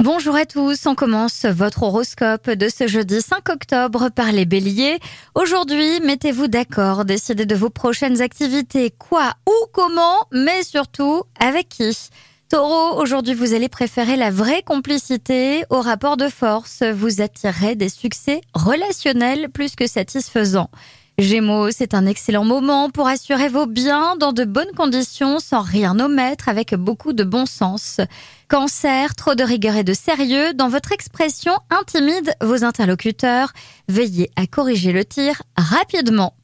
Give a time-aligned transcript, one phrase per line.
[0.00, 5.00] Bonjour à tous, on commence votre horoscope de ce jeudi 5 octobre par les béliers.
[5.34, 12.10] Aujourd'hui, mettez-vous d'accord, décidez de vos prochaines activités, quoi ou comment, mais surtout avec qui?
[12.48, 17.88] Taureau, aujourd'hui vous allez préférer la vraie complicité au rapport de force, vous attirerez des
[17.88, 20.70] succès relationnels plus que satisfaisants.
[21.18, 25.98] Gémeaux, c'est un excellent moment pour assurer vos biens dans de bonnes conditions sans rien
[25.98, 28.00] omettre avec beaucoup de bon sens.
[28.46, 33.52] Cancer, trop de rigueur et de sérieux dans votre expression intimide vos interlocuteurs.
[33.88, 36.34] Veillez à corriger le tir rapidement.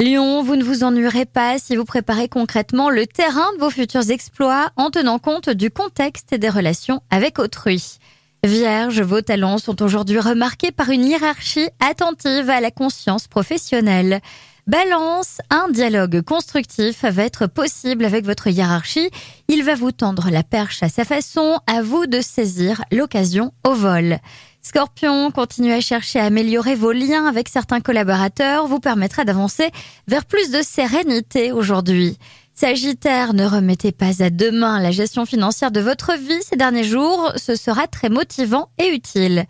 [0.00, 4.10] Lion, vous ne vous ennuierez pas si vous préparez concrètement le terrain de vos futurs
[4.10, 7.98] exploits en tenant compte du contexte et des relations avec autrui.
[8.44, 14.20] Vierge, vos talents sont aujourd'hui remarqués par une hiérarchie attentive à la conscience professionnelle.
[14.66, 19.10] Balance, un dialogue constructif va être possible avec votre hiérarchie.
[19.46, 23.74] Il va vous tendre la perche à sa façon, à vous de saisir l'occasion au
[23.74, 24.18] vol.
[24.60, 29.70] Scorpion, continuez à chercher à améliorer vos liens avec certains collaborateurs, vous permettra d'avancer
[30.08, 32.18] vers plus de sérénité aujourd'hui.
[32.54, 37.32] Sagittaire, ne remettez pas à demain la gestion financière de votre vie ces derniers jours,
[37.36, 39.46] ce sera très motivant et utile.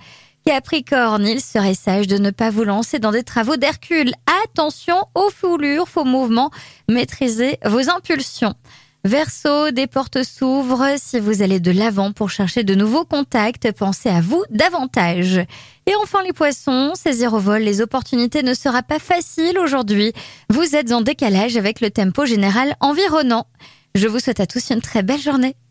[0.47, 4.13] Capricorne, il serait sage de ne pas vous lancer dans des travaux d'Hercule.
[4.45, 6.51] Attention aux foulures, faux mouvements,
[6.89, 8.55] maîtrisez vos impulsions.
[9.05, 10.95] Verseau, des portes s'ouvrent.
[10.97, 15.39] Si vous allez de l'avant pour chercher de nouveaux contacts, pensez à vous davantage.
[15.87, 20.13] Et enfin les poissons, saisir au vol les opportunités ne sera pas facile aujourd'hui.
[20.51, 23.49] Vous êtes en décalage avec le tempo général environnant.
[23.97, 25.57] Je vous souhaite à tous une très belle journée.